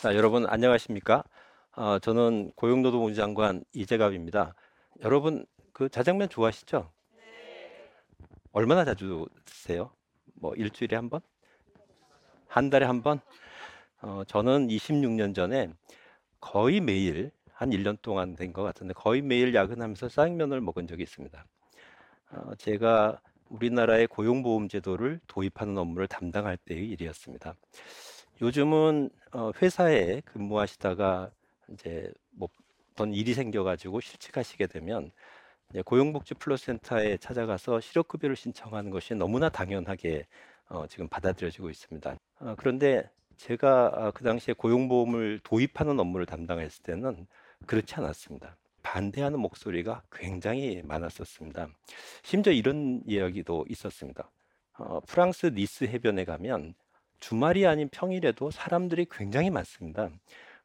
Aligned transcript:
자, 0.00 0.14
여러분 0.14 0.46
안녕하십니까? 0.48 1.24
어, 1.76 1.98
저는 1.98 2.52
고용노동부 2.56 3.14
장관 3.14 3.62
이재갑입니다. 3.72 4.54
여러분 5.02 5.44
그 5.72 5.88
자장면 5.88 6.28
좋아하시죠? 6.28 6.90
얼마나 8.52 8.84
자주 8.84 9.26
드세요? 9.44 9.90
뭐 10.34 10.54
일주일에 10.54 10.96
한 10.96 11.10
번? 11.10 11.20
한 12.48 12.70
달에 12.70 12.86
한 12.86 13.02
번? 13.02 13.20
어, 14.02 14.22
저는 14.26 14.68
26년 14.68 15.34
전에 15.34 15.68
거의 16.40 16.80
매일 16.80 17.30
한 17.52 17.70
1년 17.70 17.98
동안 18.00 18.34
된 18.34 18.52
것 18.52 18.62
같은데 18.62 18.94
거의 18.94 19.20
매일 19.22 19.54
야근하면서 19.54 20.08
짜장면을 20.08 20.60
먹은 20.60 20.86
적이 20.86 21.02
있습니다. 21.02 21.44
어, 22.32 22.54
제가 22.56 23.20
우리나라의 23.50 24.06
고용보험제도를 24.06 25.20
도입하는 25.26 25.76
업무를 25.76 26.06
담당할 26.08 26.56
때의 26.56 26.88
일이었습니다. 26.88 27.54
요즘은 28.40 29.10
어, 29.32 29.50
회사에 29.60 30.20
근무하시다가 30.24 31.30
이제 31.72 32.12
뭐 32.30 32.48
어떤 32.92 33.12
일이 33.12 33.34
생겨가지고 33.34 34.00
실직하시게 34.00 34.66
되면 34.66 35.10
고용복지 35.84 36.34
플러스센터에 36.34 37.18
찾아가서 37.18 37.80
실업급여를 37.80 38.34
신청하는 38.36 38.90
것이 38.90 39.14
너무나 39.14 39.48
당연하게 39.48 40.26
어, 40.68 40.86
지금 40.86 41.08
받아들여지고 41.08 41.70
있습니다. 41.70 42.16
어, 42.40 42.54
그런데 42.56 43.08
제가 43.36 43.92
아, 43.94 44.10
그 44.10 44.24
당시에 44.24 44.54
고용보험을 44.54 45.40
도입하는 45.42 45.98
업무를 45.98 46.26
담당했을 46.26 46.82
때는 46.82 47.26
그렇지 47.66 47.94
않았습니다. 47.96 48.56
반대하는 48.82 49.38
목소리가 49.38 50.02
굉장히 50.10 50.82
많았었습니다. 50.84 51.68
심지어 52.22 52.52
이런 52.52 53.02
이야기도 53.06 53.66
있었습니다. 53.68 54.30
어, 54.78 55.00
프랑스 55.00 55.46
니스 55.46 55.84
해변에 55.84 56.24
가면 56.24 56.74
주말이 57.20 57.66
아닌 57.66 57.88
평일에도 57.90 58.50
사람들이 58.50 59.06
굉장히 59.10 59.50
많습니다. 59.50 60.10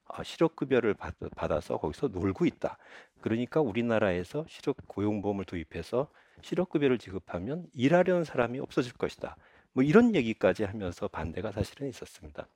어, 0.05 0.23
실업급여를 0.23 0.93
받, 0.93 1.15
받아서 1.35 1.77
거기서 1.77 2.07
놀고 2.07 2.45
있다. 2.45 2.77
그러니까 3.21 3.61
우리나라에서 3.61 4.45
실업 4.47 4.77
고용보험을 4.87 5.45
도입해서 5.45 6.09
실업급여를 6.41 6.97
지급하면 6.97 7.67
일하려는 7.73 8.23
사람이 8.23 8.59
없어질 8.59 8.93
것이다. 8.93 9.35
뭐 9.73 9.83
이런 9.83 10.15
얘기까지 10.15 10.63
하면서 10.63 11.07
반대가 11.07 11.51
사실은 11.51 11.89
있었습니다. 11.89 12.47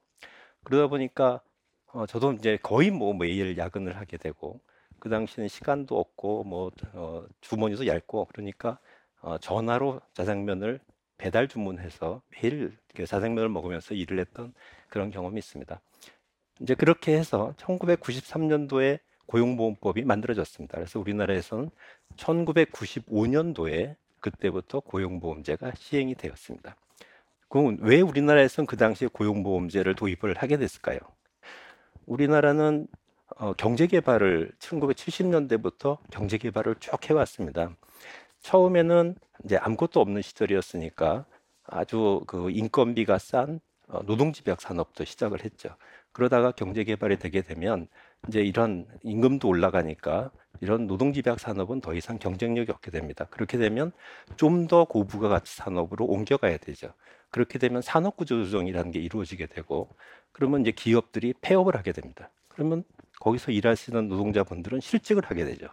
그러다 0.63 0.87
보니까 0.87 1.41
어, 1.87 2.05
저도 2.05 2.33
이제 2.33 2.57
거의 2.61 2.91
뭐 2.91 3.13
매일 3.13 3.57
야근을 3.57 3.97
하게 3.97 4.17
되고 4.17 4.61
그 4.99 5.09
당시는 5.09 5.47
시간도 5.47 5.99
없고 5.99 6.43
뭐 6.43 6.71
어, 6.93 7.25
주머니도 7.41 7.87
얇고 7.87 8.27
그러니까 8.31 8.79
어, 9.21 9.37
전화로 9.37 10.01
짜장면을 10.13 10.79
배달 11.19 11.47
주문해서 11.47 12.23
매일 12.29 12.75
짜장면을 13.05 13.49
먹으면서 13.49 13.93
일을 13.93 14.19
했던 14.19 14.53
그런 14.87 15.11
경험이 15.11 15.37
있습니다. 15.37 15.79
이제 16.61 16.73
그렇게 16.73 17.15
해서 17.15 17.53
1993년도에 17.57 18.99
고용보험법이 19.27 20.03
만들어졌습니다. 20.05 20.75
그래서 20.75 20.99
우리나라에서는 20.99 21.69
1995년도에 22.15 23.95
그때부터 24.19 24.79
고용보험제가 24.79 25.73
시행이 25.75 26.15
되었습니다. 26.15 26.75
그럼 27.47 27.77
왜 27.81 28.01
우리나라에서는 28.01 28.65
그 28.65 28.77
당시에 28.77 29.07
고용보험제를 29.11 29.95
도입을 29.95 30.37
하게 30.37 30.57
됐을까요? 30.57 30.99
우리나라는 32.05 32.87
어, 33.37 33.53
경제개발을 33.53 34.51
1970년대부터 34.59 35.99
경제개발을 36.11 36.75
쭉 36.79 37.09
해왔습니다. 37.09 37.75
처음에는 38.41 39.15
이제 39.45 39.57
아무것도 39.57 39.99
없는 40.01 40.21
시절이었으니까 40.21 41.25
아주 41.65 42.21
그 42.27 42.49
인건비가 42.51 43.17
싼 43.19 43.59
어, 43.87 44.01
노동집약 44.05 44.61
산업도 44.61 45.05
시작을 45.05 45.43
했죠. 45.43 45.69
그러다가 46.11 46.51
경제 46.51 46.83
개발이 46.83 47.17
되게 47.17 47.41
되면 47.41 47.87
이제 48.27 48.41
이런 48.41 48.85
임금도 49.03 49.47
올라가니까 49.47 50.31
이런 50.61 50.87
노동집약 50.87 51.39
산업은 51.39 51.81
더 51.81 51.93
이상 51.93 52.17
경쟁력이 52.19 52.71
없게 52.71 52.91
됩니다. 52.91 53.25
그렇게 53.29 53.57
되면 53.57 53.91
좀 54.37 54.67
더 54.67 54.85
고부가 54.85 55.29
가치 55.29 55.55
산업으로 55.55 56.05
옮겨가야 56.05 56.57
되죠. 56.57 56.93
그렇게 57.31 57.57
되면 57.59 57.81
산업 57.81 58.17
구조 58.17 58.43
조정이라는 58.43 58.91
게 58.91 58.99
이루어지게 58.99 59.47
되고 59.47 59.89
그러면 60.31 60.61
이제 60.61 60.71
기업들이 60.71 61.33
폐업을 61.41 61.75
하게 61.75 61.91
됩니다. 61.91 62.29
그러면 62.49 62.83
거기서 63.21 63.51
일하시는 63.51 64.07
노동자분들은 64.09 64.79
실직을 64.81 65.25
하게 65.25 65.45
되죠. 65.45 65.67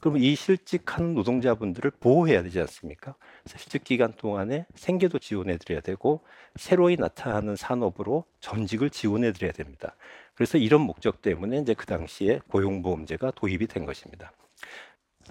그러면 0.00 0.22
이 0.22 0.34
실직하는 0.34 1.14
노동자분들을 1.14 1.90
보호해야 2.00 2.42
되지 2.42 2.58
않습니까? 2.60 3.14
실직 3.46 3.84
기간 3.84 4.12
동안에 4.12 4.66
생계도 4.74 5.18
지원해 5.18 5.58
드려야 5.58 5.80
되고 5.82 6.24
새로이 6.56 6.96
나타나는 6.96 7.56
산업으로 7.56 8.24
전직을 8.40 8.90
지원해 8.90 9.32
드려야 9.32 9.52
됩니다. 9.52 9.94
그래서 10.34 10.56
이런 10.56 10.80
목적 10.80 11.20
때문에 11.20 11.58
이제 11.58 11.74
그 11.74 11.84
당시에 11.84 12.40
고용보험제가 12.48 13.32
도입이 13.32 13.66
된 13.66 13.84
것입니다. 13.84 14.32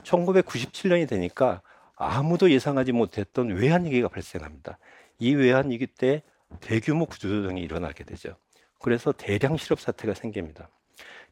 1997년이 0.03 1.09
되니까 1.09 1.61
아무도 1.95 2.51
예상하지 2.51 2.91
못했던 2.91 3.49
외환위기가 3.49 4.07
발생합니다. 4.07 4.77
이 5.17 5.33
외환위기 5.33 5.87
때 5.87 6.21
대규모 6.61 7.07
구조조정이 7.07 7.61
일어나게 7.61 8.03
되죠. 8.03 8.37
그래서 8.79 9.11
대량 9.11 9.57
실업 9.57 9.79
사태가 9.79 10.13
생깁니다. 10.13 10.69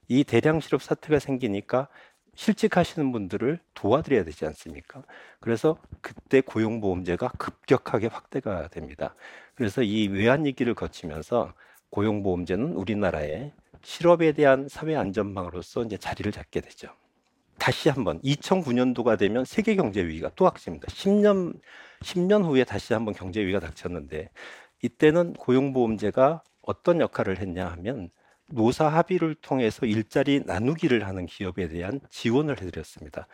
이 0.09 0.23
대량 0.23 0.59
실업 0.59 0.81
사태가 0.81 1.19
생기니까 1.19 1.87
실직하시는 2.37 3.11
분들을 3.11 3.59
도와드려야 3.73 4.23
되지 4.23 4.45
않습니까? 4.45 5.03
그래서 5.39 5.77
그때 6.01 6.39
고용보험제가 6.41 7.29
급격하게 7.29 8.07
확대가 8.07 8.67
됩니다. 8.67 9.15
그래서 9.55 9.81
이 9.81 10.07
외환위기를 10.07 10.75
거치면서 10.75 11.53
고용보험제는 11.89 12.73
우리나라의 12.73 13.53
실업에 13.81 14.33
대한 14.33 14.67
사회 14.69 14.95
안전망으로서 14.95 15.83
이제 15.83 15.97
자리를 15.97 16.31
잡게 16.31 16.61
되죠. 16.61 16.89
다시 17.57 17.89
한번 17.89 18.21
2009년도가 18.21 19.17
되면 19.17 19.43
세계 19.43 19.75
경제 19.75 20.05
위기가 20.05 20.29
또 20.35 20.45
닥칩니다. 20.45 20.87
10년 20.87 21.59
10년 22.01 22.45
후에 22.45 22.63
다시 22.65 22.93
한번 22.93 23.15
경제 23.15 23.41
위기가 23.41 23.59
닥쳤는데 23.59 24.29
이때는 24.83 25.33
고용보험제가 25.33 26.43
어떤 26.61 27.01
역할을 27.01 27.39
했냐 27.39 27.67
하면 27.69 28.11
노사 28.47 28.87
합의를 28.87 29.35
통해서 29.35 29.85
일자리 29.85 30.41
나누기를 30.45 31.05
하는 31.05 31.25
기업에 31.25 31.67
대한 31.67 31.99
지원을 32.09 32.61
해드렸습니다. 32.61 33.27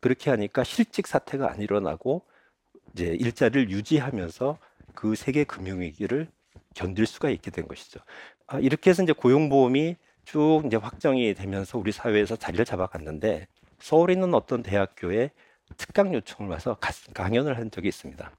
그렇게 0.00 0.30
하니까 0.30 0.64
실직 0.64 1.06
사태가 1.06 1.50
안 1.50 1.60
일어나고 1.60 2.22
이제 2.92 3.06
일자리를 3.06 3.70
유지하면서 3.70 4.58
그 4.94 5.14
세계 5.14 5.44
금융위기를 5.44 6.28
견딜 6.74 7.06
수가 7.06 7.30
있게 7.30 7.50
된 7.50 7.66
것이죠. 7.66 8.00
아, 8.46 8.58
이렇게 8.58 8.90
해서 8.90 9.02
이제 9.02 9.12
고용보험이 9.12 9.96
쭉 10.24 10.62
이제 10.66 10.76
확정이 10.76 11.34
되면서 11.34 11.78
우리 11.78 11.92
사회에서 11.92 12.36
자리를 12.36 12.64
잡아갔는데 12.64 13.46
서울에 13.78 14.12
있는 14.12 14.34
어떤 14.34 14.62
대학교에 14.62 15.30
특강 15.76 16.14
요청을 16.14 16.50
와서 16.50 16.76
강연을 17.14 17.56
한 17.56 17.70
적이 17.70 17.88
있습니다. 17.88 18.30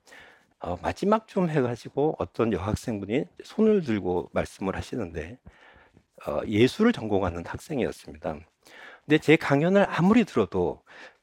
어, 0.59 0.78
마지막쯤 0.81 1.50
해가지고 1.50 2.16
어떤 2.19 2.53
여학생분이 2.53 3.25
손을 3.44 3.81
들고 3.84 4.30
말씀을 4.34 4.75
하시는데 4.75 5.38
어, 5.40 5.70
예술을 6.47 6.93
전공하는 6.93 7.45
학생이었습니다. 7.45 8.37
근데 9.05 9.17
제 9.17 9.35
강연을 9.35 9.85
아무리 9.89 10.23
들어도 10.23 10.81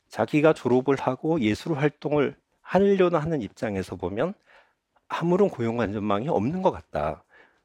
자기가 0.08 0.52
졸업을 0.52 0.96
하고 0.96 1.40
예술 1.40 1.76
활동을 1.76 2.36
하려는 2.60 3.18
하는 3.18 3.40
입장에서 3.42 3.96
보면 3.96 4.34
아무런 5.08 5.48
고용 5.48 5.80
안전망이 5.80 6.28
없는 6.28 6.62
것 6.62 6.70
같다. 6.70 7.24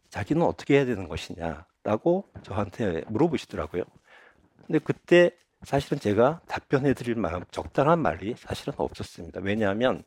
자기는 0.09 0.41
어떻게 0.44 0.75
해야 0.75 0.85
되는 0.85 1.07
것이냐라고 1.07 2.29
저한테 2.44 3.01
물어보시더라고요. 3.07 3.83
근데 4.65 4.79
그때 4.79 5.31
사실은 5.63 6.00
제가 6.00 6.41
답변해 6.47 6.94
드릴 6.94 7.15
만한 7.15 7.44
적당한 7.51 8.00
말이 8.00 8.35
사실은 8.38 8.73
없었습니다. 8.77 9.41
왜냐하면 9.44 10.03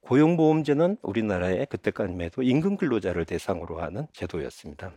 고용보험제는 0.00 0.98
우리나라에 1.02 1.66
그때까지만 1.66 2.22
해도 2.22 2.42
임금 2.42 2.76
근로자를 2.76 3.24
대상으로 3.24 3.80
하는 3.80 4.06
제도였습니다. 4.12 4.92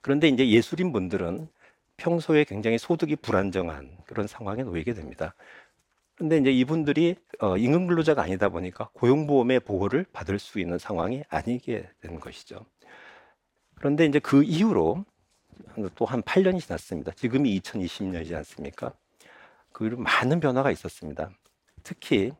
그런데 0.00 0.28
이제 0.28 0.48
예술인 0.48 0.92
분들은 0.92 1.48
평소에 1.96 2.44
굉장히 2.44 2.78
소득이 2.78 3.16
불안정한 3.16 3.96
그런 4.06 4.26
상황에 4.26 4.62
놓이게 4.62 4.94
됩니다. 4.94 5.34
그런데 6.14 6.38
이제 6.38 6.50
이분들이 6.50 7.16
어, 7.40 7.56
임금 7.56 7.88
근로자가 7.88 8.22
아니다 8.22 8.48
보니까 8.48 8.88
고용보험의 8.94 9.60
보호를 9.60 10.06
받을 10.12 10.38
수 10.38 10.60
있는 10.60 10.78
상황이 10.78 11.22
아니게 11.28 11.88
되는 12.00 12.20
것이죠. 12.20 12.64
그런데 13.74 14.06
이제 14.06 14.18
그 14.18 14.42
이후로 14.42 15.04
또 15.94 16.04
한 16.04 16.22
8년이 16.22 16.60
지났습니다. 16.60 17.12
지금이 17.12 17.58
2020년이지 17.60 18.34
않습니까? 18.34 18.92
그 19.72 19.84
많은 19.84 20.40
변화가 20.40 20.70
있었습니다. 20.70 21.30
특히 21.82 22.32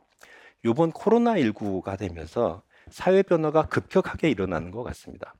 이번 0.64 0.90
코로나19가 0.92 1.98
되면서 1.98 2.62
사회 2.88 3.22
변화가 3.22 3.66
급격하게 3.66 4.30
일어나는 4.30 4.70
것 4.70 4.82
같습니다. 4.84 5.34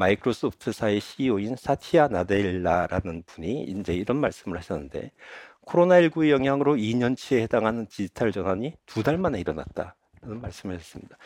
마이크로소프트사의 0.00 1.00
CEO인 1.00 1.56
사티아 1.56 2.08
나델라라는 2.08 3.22
분이 3.26 3.64
이제 3.64 3.94
이런 3.94 4.18
말씀을 4.18 4.56
하셨는데 4.58 5.12
코로나19의 5.66 6.30
영향으로 6.30 6.74
2년치에 6.76 7.40
해당하는 7.40 7.86
디지털 7.86 8.32
전환이 8.32 8.74
두 8.86 9.02
달 9.02 9.18
만에 9.18 9.38
일어났다는 9.40 9.92
말씀을 10.40 10.76
하셨습니다. 10.76 11.16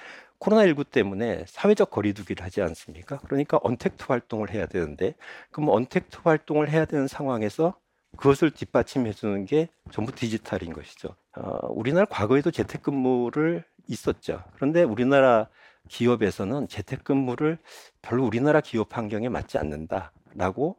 코로나19 0.40 0.90
때문에 0.90 1.44
사회적 1.46 1.90
거리두기를 1.90 2.44
하지 2.44 2.60
않습니까? 2.62 3.18
그러니까 3.18 3.58
언택트 3.62 4.04
활동을 4.08 4.50
해야 4.50 4.66
되는데 4.66 5.14
그럼 5.50 5.70
언택트 5.70 6.18
활동을 6.24 6.68
해야 6.68 6.84
되는 6.84 7.06
상황에서 7.08 7.78
그것을 8.16 8.50
뒷받침해 8.50 9.12
주는 9.12 9.44
게 9.46 9.68
전부 9.90 10.12
디지털인 10.14 10.72
것이죠. 10.72 11.16
어, 11.36 11.66
우리나라 11.70 12.06
과거에도 12.06 12.50
재택근무를 12.50 13.64
있었죠. 13.88 14.42
그런데 14.54 14.82
우리나라 14.82 15.48
기업에서는 15.88 16.68
재택근무를 16.68 17.58
별로 18.02 18.24
우리나라 18.24 18.60
기업 18.60 18.96
환경에 18.96 19.28
맞지 19.28 19.58
않는다라고 19.58 20.76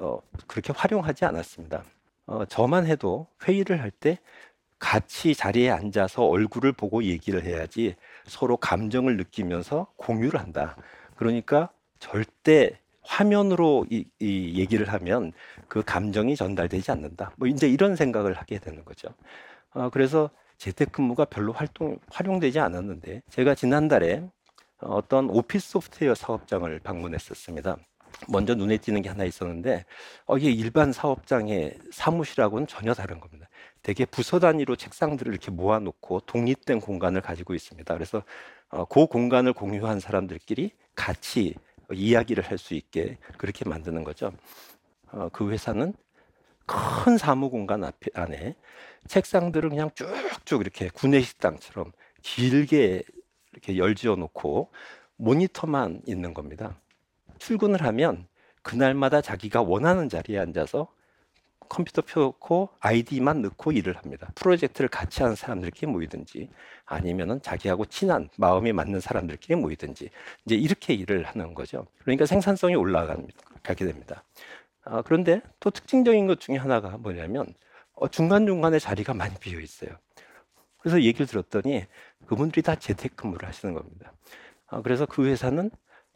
어, 0.00 0.18
그렇게 0.46 0.72
활용하지 0.74 1.24
않았습니다. 1.24 1.84
어, 2.26 2.44
저만 2.46 2.86
해도 2.86 3.26
회의를 3.46 3.80
할 3.82 3.90
때 3.90 4.18
같이 4.78 5.34
자리에 5.34 5.70
앉아서 5.70 6.24
얼굴을 6.24 6.72
보고 6.72 7.04
얘기를 7.04 7.44
해야지 7.44 7.94
서로 8.26 8.56
감정을 8.56 9.16
느끼면서 9.16 9.86
공유를 9.96 10.38
한다. 10.40 10.76
그러니까 11.16 11.70
절대 11.98 12.78
화면으로 13.02 13.86
이, 13.90 14.04
이 14.20 14.58
얘기를 14.60 14.92
하면 14.92 15.32
그 15.68 15.82
감정이 15.82 16.36
전달되지 16.36 16.90
않는다. 16.90 17.32
뭐 17.36 17.48
이제 17.48 17.68
이런 17.68 17.96
생각을 17.96 18.34
하게 18.34 18.58
되는 18.58 18.84
거죠. 18.84 19.08
어, 19.72 19.90
그래서 19.90 20.30
재택근무가 20.58 21.24
별로 21.26 21.52
활동 21.52 21.98
활용되지 22.10 22.60
않았는데 22.60 23.22
제가 23.30 23.54
지난달에 23.54 24.28
어떤 24.84 25.30
오피스 25.30 25.70
소프트웨어 25.70 26.14
사업장을 26.14 26.78
방문했었습니다. 26.80 27.76
먼저 28.28 28.54
눈에 28.54 28.76
띄는 28.78 29.02
게 29.02 29.08
하나 29.08 29.24
있었는데 29.24 29.84
어, 30.26 30.38
이게 30.38 30.50
일반 30.50 30.92
사업장의 30.92 31.78
사무실하고는 31.90 32.66
전혀 32.66 32.94
다른 32.94 33.18
겁니다. 33.20 33.48
되게 33.82 34.04
부서 34.04 34.38
단위로 34.38 34.76
책상들을 34.76 35.32
이렇게 35.32 35.50
모아놓고 35.50 36.20
독립된 36.20 36.80
공간을 36.80 37.20
가지고 37.20 37.54
있습니다. 37.54 37.92
그래서 37.92 38.22
어, 38.70 38.84
그 38.84 39.06
공간을 39.06 39.52
공유한 39.52 40.00
사람들끼리 40.00 40.70
같이 40.94 41.54
이야기를 41.92 42.44
할 42.44 42.56
수 42.58 42.74
있게 42.74 43.18
그렇게 43.36 43.68
만드는 43.68 44.04
거죠. 44.04 44.32
어, 45.10 45.28
그 45.32 45.50
회사는 45.50 45.92
큰 46.66 47.18
사무 47.18 47.50
공간 47.50 47.84
앞에, 47.84 48.10
안에 48.14 48.54
책상들을 49.06 49.68
그냥 49.68 49.90
쭉쭉 49.94 50.62
이렇게 50.62 50.88
구내식당처럼 50.88 51.92
길게 52.22 53.02
이렇게 53.54 53.78
열지어 53.78 54.16
놓고 54.16 54.70
모니터만 55.16 56.02
있는 56.06 56.34
겁니다. 56.34 56.76
출근을 57.38 57.82
하면 57.84 58.26
그날마다 58.62 59.20
자기가 59.20 59.62
원하는 59.62 60.08
자리에 60.08 60.38
앉아서 60.38 60.88
컴퓨터 61.68 62.02
펴놓고 62.02 62.70
아이디만 62.80 63.42
넣고 63.42 63.72
일을 63.72 63.96
합니다. 63.96 64.30
프로젝트를 64.34 64.88
같이 64.88 65.22
하는 65.22 65.34
사람들끼리 65.34 65.90
모이든지 65.90 66.48
아니면은 66.84 67.40
자기하고 67.42 67.86
친한 67.86 68.28
마음이 68.36 68.72
맞는 68.72 69.00
사람들끼리 69.00 69.56
모이든지 69.56 70.10
이제 70.44 70.54
이렇게 70.54 70.94
일을 70.94 71.24
하는 71.24 71.54
거죠. 71.54 71.86
그러니까 72.02 72.26
생산성이 72.26 72.74
올라가게 72.74 73.86
됩니다. 73.86 74.24
아, 74.84 75.02
그런데 75.02 75.40
또 75.60 75.70
특징적인 75.70 76.26
것 76.26 76.40
중에 76.40 76.56
하나가 76.56 76.98
뭐냐면 76.98 77.54
어, 77.94 78.08
중간 78.08 78.46
중간에 78.46 78.78
자리가 78.78 79.14
많이 79.14 79.34
비어 79.38 79.60
있어요. 79.60 79.90
그래서 80.84 81.00
얘기를 81.02 81.26
들었더니 81.26 81.86
그분들이 82.26 82.60
다 82.60 82.74
재택근무를 82.74 83.48
하시는 83.48 83.72
겁니다. 83.74 84.12
아, 84.66 84.82
그래서 84.82 85.06
그 85.06 85.26
회사는 85.26 85.70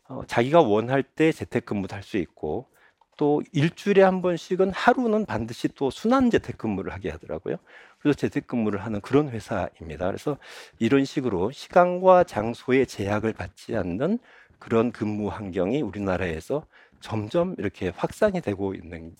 어, 0.08 0.22
자기가 0.26 0.60
원할 0.60 1.02
때 1.02 1.32
재택근무도 1.32 1.96
할 1.96 2.02
수 2.02 2.18
있고 2.18 2.68
또 3.16 3.42
일주일에 3.52 4.02
한 4.02 4.20
번씩은 4.20 4.70
하루는 4.72 5.24
반드시 5.24 5.68
또 5.68 5.90
순환 5.90 6.30
재택근무를 6.30 6.92
하게 6.92 7.08
하더라고요. 7.10 7.56
그래서 7.98 8.18
재택근무를 8.18 8.84
하는 8.84 9.00
그런 9.00 9.30
회사입니다. 9.30 10.06
그래서 10.06 10.36
이런 10.78 11.06
식으로 11.06 11.50
시간과 11.50 12.24
장소의 12.24 12.86
제약을 12.86 13.32
받지 13.32 13.74
않는 13.74 14.18
그런 14.58 14.92
근무 14.92 15.28
환경이 15.28 15.80
우리나라에서 15.80 16.66
점점 17.00 17.54
이렇게 17.58 17.88
확산이 17.96 18.42
되고 18.42 18.74
있는 18.74 19.14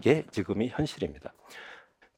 게 0.00 0.24
지금이 0.30 0.68
현실입니다. 0.70 1.34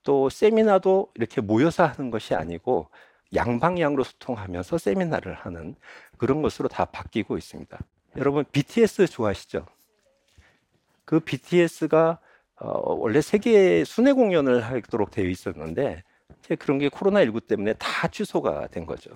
또 0.08 0.31
세미나도 0.31 1.10
이렇게 1.16 1.43
모여서 1.43 1.84
하는 1.84 2.10
것이 2.10 2.34
아니고 2.34 2.88
양방향으로 3.34 4.05
소통하면서 4.05 4.78
세미나를 4.78 5.34
하는 5.34 5.75
그런 6.16 6.40
것으로 6.40 6.70
다 6.70 6.87
바뀌고 6.87 7.37
있습니다. 7.37 7.78
여러분 8.16 8.46
BTS 8.50 9.06
좋아하시죠? 9.06 9.66
그 11.05 11.20
BTS가 11.20 12.20
어, 12.56 12.94
원래 12.94 13.20
세계 13.20 13.84
순회 13.84 14.12
공연을 14.14 14.62
하도록 14.62 15.10
되어 15.10 15.26
있었는데 15.26 16.02
그런 16.58 16.78
게 16.78 16.88
코로나 16.88 17.20
19 17.20 17.43
때문에 17.43 17.75
다 17.75 18.08
취소가 18.08 18.69
된 18.69 18.87
거죠. 18.87 19.10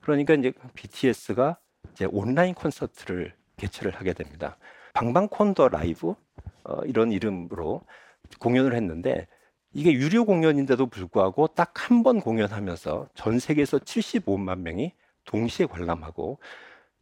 그러니까 0.00 0.34
이제 0.34 0.52
BTS가 0.74 1.58
이제 1.90 2.06
온라인 2.08 2.54
콘서트를 2.54 3.34
개최를 3.56 3.96
하게 3.96 4.12
됩니다. 4.12 4.58
방방콘더 4.92 5.70
라이브 5.70 6.14
어, 6.62 6.82
이런 6.84 7.10
이름으로 7.10 7.82
공연을 8.38 8.76
했는데 8.76 9.26
이게 9.76 9.92
유료 9.92 10.24
공연인데도 10.24 10.86
불구하고 10.86 11.48
딱 11.48 11.74
한 11.90 12.02
번 12.02 12.20
공연하면서 12.20 13.08
전 13.14 13.38
세계에서 13.38 13.78
75만 13.78 14.60
명이 14.60 14.92
동시에 15.24 15.66
관람하고 15.66 16.38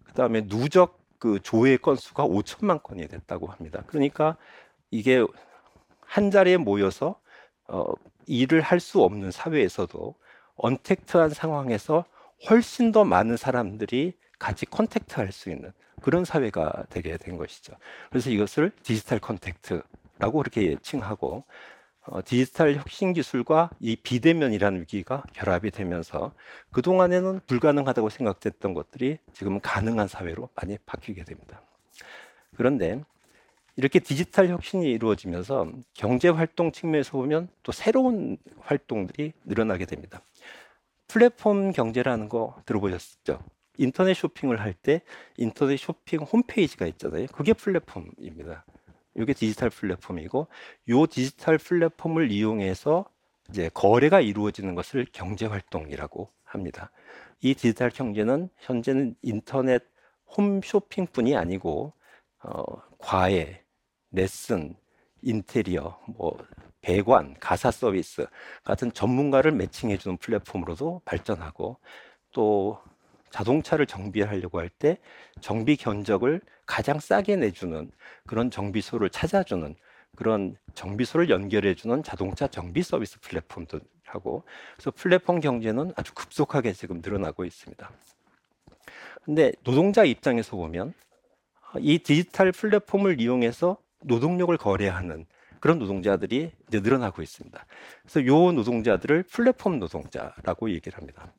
그다음에 0.05 0.47
누적 0.47 0.99
그 1.19 1.39
조회 1.43 1.77
건수가 1.77 2.25
5천만 2.27 2.83
건이 2.83 3.09
됐다고 3.09 3.47
합니다. 3.47 3.83
그러니까 3.87 4.37
이게 4.91 5.25
한 6.01 6.31
자리에 6.31 6.57
모여서 6.59 7.19
어, 7.69 7.85
일을 8.27 8.61
할 8.61 8.81
수 8.81 9.03
없는 9.03 9.31
사회에서도 9.31 10.15
untact한 10.57 11.31
상황에서 11.31 12.05
훨씬 12.51 12.93
더 12.93 13.05
많은 13.05 13.37
사람들이 13.37 14.15
같이 14.39 14.67
contact 14.67 15.15
할 15.17 15.33
수 15.33 15.51
있는 15.51 15.73
그런 16.03 16.25
사회가 16.25 16.85
되게 16.91 17.17
된 17.17 17.37
것이죠. 17.39 17.75
그래서 18.11 18.31
이것을 18.31 18.71
디지털 18.83 19.19
contact라고 19.21 20.39
그렇게 20.39 20.77
칭하고 20.83 21.45
어, 22.07 22.21
디지털 22.23 22.75
혁신 22.75 23.13
기술과 23.13 23.71
이 23.81 23.97
비대면이라는 23.97 24.81
위기가 24.83 25.23
결합이 25.33 25.71
되면서 25.71 26.33
그동안에는 26.71 27.41
불가능하다고 27.47 28.11
생각됐던 28.11 28.75
것들이 28.75 29.19
지금은 29.33 29.61
가능한 29.61 30.09
사회로 30.09 30.51
많이 30.55 30.77
바뀌게 30.85 31.25
됩니다. 31.25 31.63
그런데 32.57 33.03
이렇게 33.77 33.99
디지털 33.99 34.49
혁신이 34.49 34.91
이루어지면서 34.93 35.73
경제 35.95 36.29
활동 36.29 36.73
측면에서 36.73 37.13
보면 37.13 37.49
또 37.63 37.73
새로운 37.73 38.37
활동들이 38.61 39.33
늘어나게 39.45 39.87
됩니다. 39.87 40.21
플랫폼 41.09 41.73
경제라는 41.73 42.29
거 42.29 42.57
들어보셨죠? 42.67 43.43
인터넷 43.79 44.15
쇼핑을 44.15 44.61
할 44.61 44.75
때 44.75 45.01
인터넷 45.37 45.77
쇼핑 45.79 46.21
홈페이지가 46.21 46.87
있잖아요. 46.87 47.27
그게 47.33 47.53
플랫폼입니다. 47.53 48.65
이게 49.17 49.33
디지털 49.33 49.71
플랫폼이고 49.71 50.49
이 50.89 51.07
디지털 51.11 51.59
플랫폼을 51.59 52.31
이용해서 52.31 53.07
이제 53.49 53.71
거래가 53.75 54.21
이루어지는 54.21 54.75
것을 54.75 55.07
경제 55.13 55.47
활동이라고 55.47 56.31
합니다. 56.45 56.91
이 57.41 57.55
디지털 57.55 57.91
경제는 57.91 58.49
현재는 58.59 59.17
인터넷 59.23 59.83
홈쇼핑뿐이 60.37 61.37
아니고 61.37 61.93
어, 62.43 62.63
과외, 62.99 63.63
레슨, 64.11 64.75
인테리어, 65.23 65.99
뭐 66.07 66.37
배관, 66.81 67.35
가사 67.41 67.71
서비스 67.71 68.27
같은 68.63 68.93
전문가를 68.93 69.53
매칭해 69.53 69.97
주는 69.97 70.17
플랫폼으로도 70.19 71.03
발전하고 71.05 71.79
또 72.33 72.79
자동차를 73.35 73.87
정비하려고 73.87 74.61
할 74.61 74.71
때 74.79 74.99
정비 75.41 75.77
견적을 75.77 76.41
가장 76.67 77.01
싸게 77.01 77.37
내주는 77.37 77.91
그런 78.27 78.51
정비소를 78.51 79.11
찾아주는 79.11 79.75
그런 80.17 80.57
정비소를 80.75 81.31
연결해주는 81.31 82.05
자동차 82.05 82.47
정비 82.47 82.83
서비스 82.83 83.19
플랫폼도 83.21 83.81
하고 84.05 84.45
그래서 84.77 84.93
플랫폼 84.93 85.41
경제는 85.41 85.93
아주 85.97 86.15
급속하게 86.15 86.73
지금 86.73 87.01
늘어나고 87.05 87.45
있습니다. 87.45 87.91
근데 89.25 89.53
노동자 89.65 90.05
입장에서 90.05 90.57
보면 90.57 90.95
이 91.81 91.99
디지털 91.99 92.53
플랫폼을 92.53 93.21
이용해서 93.21 93.77
노동력을 94.03 94.57
거래하는 94.57 95.27
그런 95.59 95.79
노동자들이 95.79 96.53
이제 96.69 96.81
늘어나고 96.81 97.23
있습니다. 97.23 97.67
그래서 98.03 98.21
이 98.21 98.55
노동자들을 98.55 99.25
플랫폼 99.25 99.79
노동자라고 99.81 100.71
얘기를 100.71 100.97
합니다. 100.99 101.33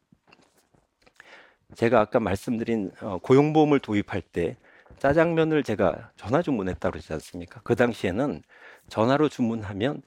제가 1.76 2.00
아까 2.00 2.20
말씀드린 2.20 2.92
어, 3.02 3.18
고용보험을 3.20 3.80
도입할 3.80 4.22
때 4.22 4.58
짜장면을 5.00 5.64
제가 5.64 6.12
전화 6.16 6.42
주문했다고 6.42 6.94
그러지 6.94 7.14
않습니까? 7.14 7.62
그 7.64 7.76
당시에는 7.76 8.42
전화로 8.88 9.30
주문하면 9.30 10.02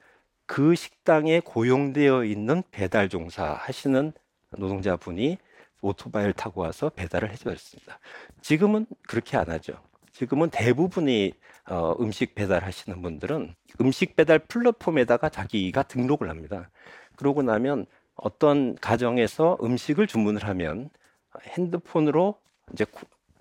그 0.47 0.75
식당에 0.75 1.41
고용되어 1.41 2.25
있는 2.25 2.63
배달 2.71 3.09
종사 3.09 3.53
하시는 3.53 4.13
노동자분이 4.57 5.37
오토바이를 5.81 6.33
타고 6.33 6.63
와서 6.63 6.89
배달을 6.89 7.31
해줬습니다. 7.33 7.99
지금은 8.41 8.87
그렇게 9.07 9.37
안 9.37 9.51
하죠. 9.51 9.75
지금은 10.13 10.51
대부분이 10.51 11.33
어, 11.67 11.95
음식 12.01 12.35
배달하시는 12.35 13.03
분들은 13.03 13.55
음식 13.81 14.17
배달 14.17 14.39
플랫폼에다가 14.39 15.29
자기가 15.29 15.83
등록을 15.83 16.31
합니다. 16.31 16.71
그러고 17.17 17.43
나면 17.43 17.87
어떤 18.15 18.75
가정에서 18.77 19.59
음식을 19.63 20.07
주문을 20.07 20.45
하면 20.49 20.91
핸드폰으로 21.42 22.37
이제 22.73 22.85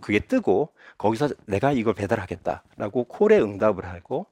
그게 0.02 0.20
뜨고 0.20 0.70
거기서 0.98 1.30
내가 1.46 1.72
이걸 1.72 1.94
배달하겠다라고 1.94 3.06
콜에 3.06 3.40
응답을 3.40 3.86
하고 3.86 4.28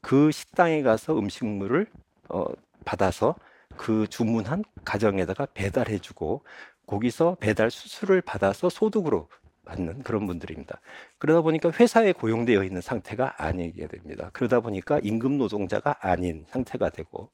그 0.00 0.30
식당에 0.30 0.82
가서 0.82 1.18
음식물을 1.18 1.86
어, 2.28 2.44
받아서 2.84 3.34
그 3.76 4.06
주문한 4.06 4.64
가정에다가 4.84 5.46
배달해주고 5.54 6.42
거기서 6.86 7.36
배달 7.40 7.70
수수료를 7.70 8.22
받아서 8.22 8.68
소득으로 8.68 9.28
받는 9.64 10.04
그런 10.04 10.26
분들입니다. 10.26 10.80
그러다 11.18 11.40
보니까 11.42 11.72
회사에 11.72 12.12
고용되어 12.12 12.62
있는 12.62 12.80
상태가 12.80 13.42
아니게 13.42 13.88
됩니다. 13.88 14.30
그러다 14.32 14.60
보니까 14.60 15.00
임금 15.02 15.38
노동자가 15.38 15.96
아닌 16.00 16.44
상태가 16.48 16.90
되고 16.90 17.30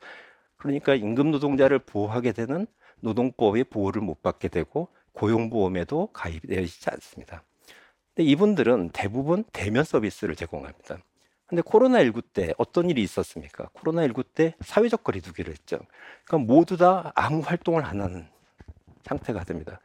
그러니까 0.57 0.95
임금 0.95 1.31
노동자를 1.31 1.79
보호하게 1.79 2.33
되는 2.33 2.67
노동법의 3.01 3.65
보호를 3.65 4.01
못 4.01 4.23
받게 4.23 4.49
되고 4.49 4.89
고용보험에도 5.13 6.09
가입되어 6.13 6.61
있지 6.61 6.91
않습니다. 6.91 7.43
근데 8.15 8.31
이분들은 8.31 8.91
대부분 8.93 9.45
대면 9.53 9.85
서비스를 9.85 10.37
제공합니다. 10.37 10.99
근데 11.47 11.61
코로나19 11.63 12.25
때 12.33 12.55
어떤 12.57 12.89
일이 12.89 13.03
있었습니까? 13.03 13.69
코로나19 13.75 14.25
때 14.35 14.55
사회적 14.61 15.05
거리두기를 15.05 15.53
했죠. 15.53 15.79
그러니까 16.25 16.53
모두 16.53 16.77
다 16.77 17.13
아무 17.15 17.41
활동을 17.41 17.85
안 17.85 18.01
하는 18.01 18.27
상태가 19.05 19.45
됩니다. 19.45 19.81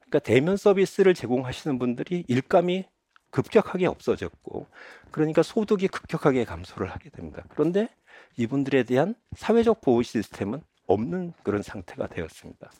그러니까 0.00 0.18
대면 0.18 0.56
서비스를 0.56 1.14
제공하시는 1.14 1.78
분들이 1.78 2.24
일감이 2.28 2.84
급격하게 3.30 3.86
없어졌고, 3.86 4.66
그러니까 5.10 5.42
소득이 5.42 5.88
급격하게 5.88 6.44
감소를 6.44 6.90
하게 6.90 7.10
됩니다. 7.10 7.44
그런데 7.48 7.88
이분들에 8.36 8.82
대한 8.84 9.14
사회적 9.36 9.80
보호 9.80 10.02
시스템은 10.02 10.62
없는 10.86 11.32
그런 11.42 11.62
상태가 11.62 12.06
되었습니다. 12.06 12.70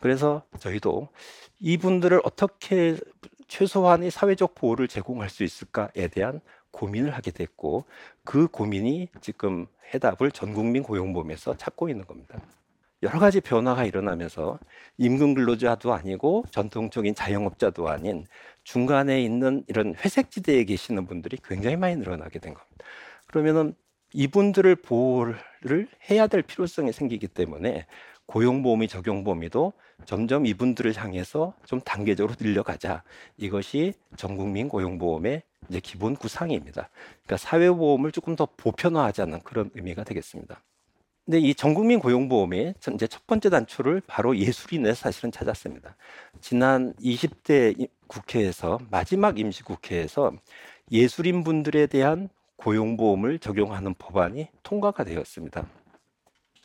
그래서 0.00 0.42
저희도 0.58 1.08
이분들을 1.60 2.20
어떻게 2.24 2.96
최소한의 3.48 4.10
사회적 4.10 4.54
보호를 4.54 4.88
제공할 4.88 5.28
수 5.28 5.44
있을까에 5.44 6.08
대한 6.10 6.40
고민을 6.70 7.10
하게 7.10 7.30
됐고 7.30 7.84
그 8.24 8.46
고민이 8.46 9.08
지금 9.20 9.66
해답을 9.92 10.30
전국민 10.30 10.82
고용보험에서 10.82 11.56
찾고 11.56 11.88
있는 11.88 12.06
겁니다. 12.06 12.40
여러 13.02 13.18
가지 13.18 13.40
변화가 13.40 13.84
일어나면서 13.86 14.58
임금 14.98 15.34
근로자도 15.34 15.92
아니고 15.92 16.44
전통적인 16.50 17.14
자영업자도 17.14 17.88
아닌 17.88 18.26
중간에 18.62 19.22
있는 19.22 19.64
이런 19.68 19.94
회색지대에 19.94 20.64
계시는 20.64 21.06
분들이 21.06 21.38
굉장히 21.42 21.76
많이 21.76 21.96
늘어나게 21.96 22.38
된 22.38 22.54
겁니다. 22.54 22.84
그러면은 23.26 23.74
이분들을 24.12 24.76
보호를 24.76 25.88
해야 26.10 26.26
될 26.26 26.42
필요성이 26.42 26.92
생기기 26.92 27.28
때문에 27.28 27.86
고용보험이 28.30 28.86
적용 28.86 29.24
범위도 29.24 29.72
점점 30.04 30.46
이분들을 30.46 30.96
향해서 30.96 31.52
좀 31.66 31.80
단계적으로 31.80 32.36
늘려가자. 32.40 33.02
이것이 33.36 33.92
전국민 34.16 34.68
고용보험의 34.68 35.42
이제 35.68 35.80
기본 35.80 36.14
구상입니다. 36.14 36.88
그러니까 37.24 37.36
사회보험을 37.36 38.12
조금 38.12 38.36
더 38.36 38.46
보편화하자는 38.56 39.40
그런 39.40 39.70
의미가 39.74 40.04
되겠습니다. 40.04 40.62
근데 41.24 41.40
이 41.40 41.54
전국민 41.54 41.98
고용보험의 41.98 42.74
이제 42.94 43.06
첫 43.08 43.26
번째 43.26 43.50
단초를 43.50 44.00
바로 44.06 44.36
예술인에 44.36 44.94
사실은 44.94 45.32
찾았습니다. 45.32 45.96
지난 46.40 46.94
20대 46.94 47.88
국회에서 48.06 48.78
마지막 48.90 49.40
임시국회에서 49.40 50.32
예술인 50.92 51.42
분들에 51.42 51.86
대한 51.86 52.28
고용보험을 52.56 53.40
적용하는 53.40 53.94
법안이 53.94 54.48
통과가 54.62 55.02
되었습니다. 55.04 55.66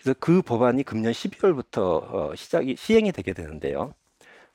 그래서 0.06 0.18
그 0.20 0.44
법안이 0.44 0.84
금년 0.84 1.14
12월부터 1.14 1.80
어, 1.80 2.36
시작이 2.36 2.76
시행이 2.78 3.12
되게 3.12 3.34
되는데요. 3.34 3.96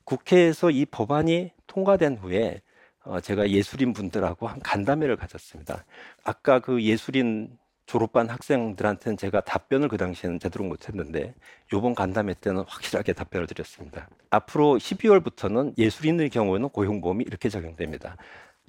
국회에서 0.05 0.71
이 0.71 0.87
법안이 0.87 1.51
통과된 1.67 2.19
후에 2.19 2.63
어, 3.03 3.19
제가 3.19 3.51
예술인 3.51 3.93
분들하고 3.93 4.47
한 4.47 4.61
간담회를 4.61 5.17
가졌습니다. 5.17 5.85
아까 6.23 6.61
그 6.61 6.81
예술인 6.85 7.59
졸업반 7.87 8.31
학생들한테는 8.31 9.17
제가 9.17 9.41
답변을 9.41 9.89
그 9.89 9.97
당시에는 9.97 10.39
제대로 10.39 10.65
못했는데 10.67 11.35
이번 11.75 11.97
간담회 11.97 12.35
때는 12.35 12.63
확실하게 12.69 13.15
답변을 13.15 13.49
드렸습니다. 13.49 14.09
앞으로 14.31 14.79
12월부터는 14.79 15.77
예술인의 15.77 16.31
경우에는 16.31 16.69
고용보험이 16.69 17.25
이렇게 17.25 17.49
적용됩니다. 17.49 18.17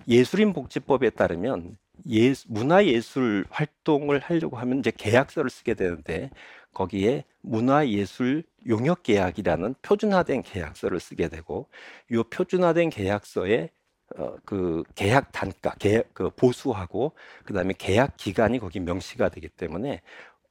예술인 0.08 0.54
복지법에 0.54 1.12
따르면 1.12 1.78
예, 2.10 2.34
문화예술 2.48 3.46
활동을 3.50 4.20
하려고 4.20 4.58
하면 4.58 4.79
이제 4.79 4.91
계약서를 4.96 5.50
쓰게 5.50 5.74
되는데 5.75 6.29
거기에 6.74 7.25
문화예술 7.41 8.43
용역 8.67 9.03
계약이라는 9.03 9.75
표준화된 9.81 10.43
계약서를 10.43 11.00
쓰게 11.00 11.27
되고 11.29 11.70
이 12.12 12.24
표준화된 12.29 12.89
계약서에 12.89 13.70
어, 14.17 14.36
그 14.46 14.84
계약 14.96 15.31
단가, 15.31 15.74
계약, 15.79 16.13
그 16.13 16.29
보수하고 16.31 17.13
그다음에 17.46 17.74
계약 17.77 18.17
기간이 18.17 18.60
거기 18.60 18.79
명시가 18.79 19.29
되기 19.29 19.48
때문에 19.48 20.01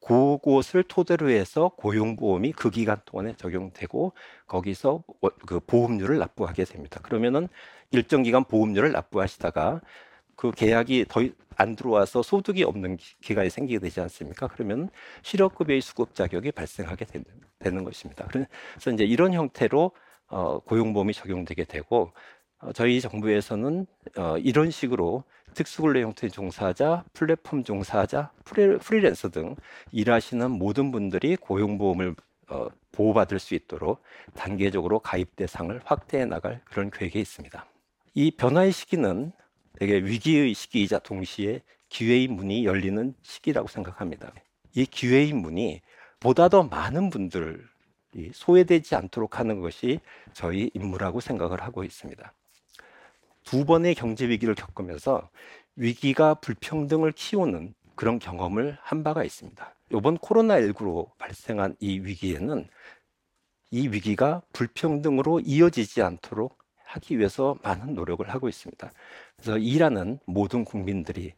그곳을 0.00 0.83
토대로 0.83 1.28
해서 1.28 1.71
고용보험이 1.76 2.52
그 2.52 2.71
기간 2.71 2.97
동안에 3.04 3.35
적용되고 3.37 4.14
거기서 4.47 5.04
그 5.47 5.61
보험료를 5.61 6.19
납부하게 6.19 6.64
됩니다. 6.64 7.00
그러면은 7.02 7.49
일정 7.90 8.23
기간 8.23 8.45
보험료를 8.45 8.92
납부하시다가 8.92 9.83
그 10.40 10.50
계약이 10.52 11.06
더 11.09 11.20
안 11.61 11.76
들어와서 11.76 12.23
소득이 12.23 12.64
없는 12.64 12.97
기간이 13.20 13.50
생기게 13.50 13.80
되지 13.80 14.00
않습니까? 14.00 14.49
그러면 14.49 14.88
실업급여의 15.20 15.82
수급 15.82 16.14
자격이 16.14 16.52
발생하게 16.52 17.04
되는, 17.04 17.25
되는 17.59 17.85
것입니다. 17.85 18.26
그래서 18.28 18.90
이제 18.94 19.04
이런 19.04 19.35
형태로 19.35 19.90
어, 20.28 20.59
고용보험이 20.61 21.12
적용되게 21.12 21.64
되고 21.64 22.12
어, 22.61 22.73
저희 22.73 23.02
정부에서는 23.02 23.87
어, 24.16 24.38
이런 24.38 24.70
식으로 24.70 25.25
특수근로 25.52 26.00
형태 26.00 26.30
종사자, 26.30 27.04
플랫폼 27.12 27.62
종사자, 27.62 28.30
프리, 28.44 28.78
프리랜서 28.78 29.28
등 29.28 29.54
일하시는 29.92 30.50
모든 30.50 30.92
분들이 30.92 31.37
고용보험을 31.37 32.14
어, 32.49 32.68
보호받을 32.92 33.38
수 33.38 33.54
있도록 33.54 34.00
단계적으로 34.35 35.00
가입 35.00 35.37
대상을 35.37 35.78
확대해 35.85 36.25
나갈 36.25 36.62
그런 36.64 36.90
계획이 36.90 37.20
있습니다. 37.20 37.66
이 38.14 38.30
변화의 38.30 38.73
시기는 38.73 39.32
되게 39.81 39.97
위기의 39.97 40.53
시기이자 40.53 40.99
동시에 40.99 41.63
기회의 41.89 42.29
문이 42.29 42.67
열리는 42.67 43.15
시기라고 43.23 43.67
생각합니다. 43.67 44.31
이 44.75 44.85
기회의 44.85 45.33
문이 45.33 45.81
보다 46.21 46.51
더 46.51 46.63
많은 46.63 47.09
분들이 47.09 47.57
소외되지 48.35 48.95
않도록 48.95 49.39
하는 49.39 49.61
것이 49.61 50.01
저희 50.35 50.71
임무라고 50.75 51.21
생각을 51.21 51.63
하고 51.63 51.83
있습니다. 51.83 52.35
두 53.45 53.65
번의 53.65 53.95
경제 53.95 54.29
위기를 54.29 54.55
겪으면서 54.55 55.31
위기가 55.77 56.35
불평등을 56.35 57.13
키우는 57.13 57.73
그런 57.95 58.19
경험을 58.19 58.77
한 58.83 59.03
바가 59.03 59.25
있습니다. 59.25 59.75
이번 59.95 60.19
코로나19로 60.19 61.09
발생한 61.17 61.77
이 61.81 62.01
위기에는 62.01 62.69
이 63.71 63.89
위기가 63.89 64.43
불평등으로 64.53 65.41
이어지지 65.41 66.03
않도록 66.03 66.60
하기 66.90 67.18
위해서 67.18 67.56
많은 67.62 67.94
노력을 67.94 68.28
하고 68.28 68.49
있습니다. 68.49 68.90
그래서 69.37 69.59
일하는 69.59 70.18
모든 70.25 70.64
국민들이 70.64 71.35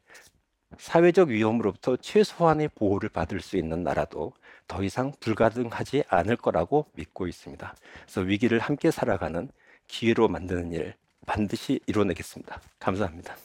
사회적 0.79 1.29
위험으로부터 1.29 1.97
최소한의 1.97 2.71
보호를 2.75 3.09
받을 3.11 3.41
수 3.41 3.57
있는 3.57 3.83
나라도 3.83 4.33
더 4.67 4.83
이상 4.83 5.13
불가능하지 5.21 6.05
않을 6.09 6.37
거라고 6.37 6.87
믿고 6.95 7.27
있습니다. 7.27 7.75
그래서 8.03 8.21
위기를 8.23 8.59
함께 8.59 8.91
살아가는 8.91 9.51
기회로 9.87 10.29
만드는 10.29 10.73
일 10.73 10.95
반드시 11.27 11.81
이뤄내겠습니다. 11.87 12.61
감사합니다. 12.79 13.37